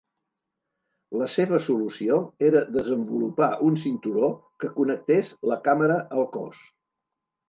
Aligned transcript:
La 1.21 1.25
seva 1.33 1.57
solució 1.65 2.15
era 2.47 2.63
desenvolupar 2.77 3.49
un 3.67 3.77
cinturó 3.81 4.31
que 4.65 4.71
connectés 4.79 5.29
la 5.53 5.59
càmera 5.69 5.99
al 6.23 6.27
cos. 6.39 6.63